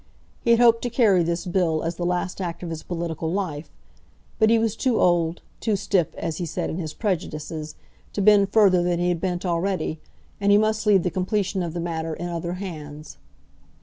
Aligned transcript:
He 0.43 0.49
had 0.49 0.59
hoped 0.59 0.81
to 0.81 0.89
carry 0.89 1.21
this 1.21 1.45
bill 1.45 1.83
as 1.83 1.97
the 1.97 2.07
last 2.07 2.41
act 2.41 2.63
of 2.63 2.71
his 2.71 2.81
political 2.81 3.31
life; 3.31 3.69
but 4.39 4.49
he 4.49 4.57
was 4.57 4.75
too 4.75 4.99
old, 4.99 5.43
too 5.59 5.75
stiff, 5.75 6.15
as 6.15 6.37
he 6.37 6.45
said, 6.47 6.71
in 6.71 6.79
his 6.79 6.91
prejudices, 6.91 7.75
to 8.13 8.21
bend 8.23 8.49
further 8.51 8.81
than 8.81 8.97
he 8.97 9.09
had 9.09 9.21
bent 9.21 9.45
already, 9.45 10.01
and 10.39 10.51
he 10.51 10.57
must 10.57 10.87
leave 10.87 11.03
the 11.03 11.11
completion 11.11 11.61
of 11.61 11.75
the 11.75 11.79
matter 11.79 12.15
in 12.15 12.29
other 12.29 12.53
hands. 12.53 13.17